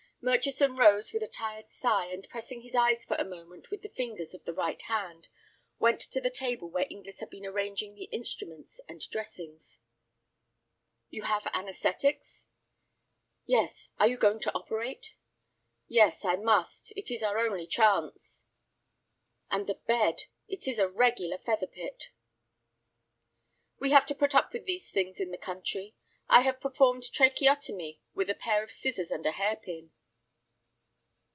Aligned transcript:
Murchison 0.23 0.75
rose 0.75 1.13
with 1.13 1.23
a 1.23 1.27
tired 1.27 1.71
sigh, 1.71 2.05
and 2.13 2.29
pressing 2.29 2.61
his 2.61 2.75
eyes 2.75 3.03
for 3.05 3.15
a 3.15 3.25
moment 3.25 3.71
with 3.71 3.81
the 3.81 3.89
fingers 3.89 4.35
of 4.35 4.45
his 4.45 4.55
right 4.55 4.79
hand, 4.83 5.29
went 5.79 5.99
to 5.99 6.21
the 6.21 6.29
table 6.29 6.69
where 6.69 6.85
Inglis 6.91 7.21
had 7.21 7.31
been 7.31 7.43
arranging 7.43 7.95
the 7.95 8.03
instruments 8.03 8.79
and 8.87 9.01
dressings. 9.09 9.81
"You 11.09 11.23
have 11.23 11.41
anæsthetics?" 11.55 12.45
"Yes. 13.47 13.89
Are 13.97 14.07
you 14.07 14.15
going 14.15 14.39
to 14.41 14.53
operate?" 14.53 15.15
"Yes, 15.87 16.23
I 16.23 16.35
must. 16.35 16.93
It 16.95 17.09
is 17.09 17.23
our 17.23 17.39
only 17.39 17.65
chance." 17.65 18.45
"And 19.49 19.65
the 19.65 19.81
bed, 19.87 20.25
it 20.47 20.67
is 20.67 20.77
a 20.77 20.87
regular 20.87 21.39
feather 21.39 21.65
pit." 21.65 22.11
"We 23.79 23.89
have 23.89 24.05
to 24.05 24.13
put 24.13 24.35
up 24.35 24.53
with 24.53 24.65
these 24.65 24.91
things 24.91 25.19
in 25.19 25.31
the 25.31 25.37
country. 25.39 25.95
I 26.29 26.41
have 26.41 26.61
performed 26.61 27.11
tracheotomy 27.11 28.01
with 28.13 28.29
a 28.29 28.35
pair 28.35 28.61
of 28.61 28.69
scissors 28.69 29.09
and 29.09 29.25
a 29.25 29.31
hair 29.31 29.55
pin." 29.55 29.89